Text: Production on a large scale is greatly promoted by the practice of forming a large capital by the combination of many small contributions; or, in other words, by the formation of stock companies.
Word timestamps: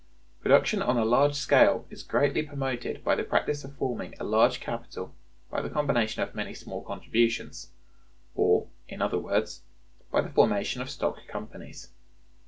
Production 0.41 0.81
on 0.81 0.97
a 0.97 1.05
large 1.05 1.35
scale 1.35 1.85
is 1.91 2.01
greatly 2.01 2.41
promoted 2.41 3.03
by 3.03 3.13
the 3.13 3.23
practice 3.23 3.63
of 3.63 3.75
forming 3.77 4.15
a 4.19 4.23
large 4.23 4.59
capital 4.59 5.13
by 5.51 5.61
the 5.61 5.69
combination 5.69 6.23
of 6.23 6.33
many 6.33 6.55
small 6.55 6.81
contributions; 6.83 7.69
or, 8.33 8.67
in 8.87 8.99
other 8.99 9.19
words, 9.19 9.61
by 10.09 10.21
the 10.21 10.29
formation 10.31 10.81
of 10.81 10.89
stock 10.89 11.19
companies. 11.27 11.89